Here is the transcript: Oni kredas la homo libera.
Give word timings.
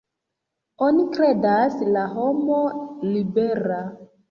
Oni 0.85 1.05
kredas 1.17 1.77
la 1.91 2.07
homo 2.15 2.59
libera. 3.13 3.81